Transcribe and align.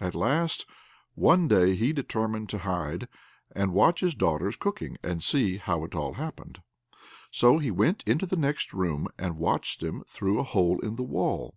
At 0.00 0.16
last, 0.16 0.66
one 1.14 1.46
day, 1.46 1.76
he 1.76 1.92
determined 1.92 2.48
to 2.48 2.58
hide, 2.58 3.06
and 3.52 3.72
watch 3.72 4.00
his 4.00 4.16
daughters 4.16 4.56
cooking, 4.56 4.96
and 5.04 5.22
see 5.22 5.58
how 5.58 5.84
it 5.84 5.94
all 5.94 6.14
happened; 6.14 6.60
so 7.30 7.58
he 7.58 7.70
went 7.70 8.02
into 8.04 8.26
the 8.26 8.34
next 8.34 8.72
room, 8.72 9.06
and 9.16 9.38
watched 9.38 9.78
them 9.78 10.02
through 10.04 10.40
a 10.40 10.42
hole 10.42 10.80
in 10.80 10.96
the 10.96 11.04
wall. 11.04 11.54